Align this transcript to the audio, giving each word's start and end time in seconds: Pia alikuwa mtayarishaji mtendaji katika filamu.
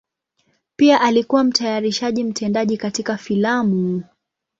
Pia 0.75 1.01
alikuwa 1.01 1.43
mtayarishaji 1.43 2.23
mtendaji 2.23 2.77
katika 2.77 3.17
filamu. 3.17 4.03